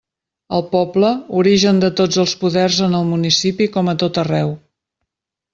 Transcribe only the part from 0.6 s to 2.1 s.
poble, origen de